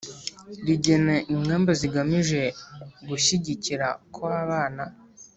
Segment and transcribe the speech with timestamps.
[0.65, 2.41] Rigena ingamba zigamije
[3.07, 4.83] gushyigikira ko abana